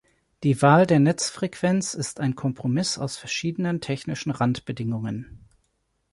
[0.41, 5.47] Die Wahl der Netzfrequenz ist ein Kompromiss aus verschiedenen technischen Randbedingungen.